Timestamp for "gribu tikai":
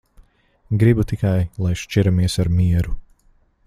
0.83-1.35